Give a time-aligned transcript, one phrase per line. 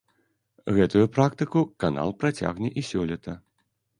[0.77, 3.37] Гэтую практыку канал працягне і сёлета.